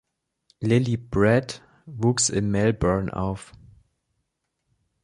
Lily 0.63 0.95
Brett 0.95 1.61
wuchs 1.85 2.29
in 2.31 2.49
Melbourne 2.51 3.11
auf. 3.13 3.51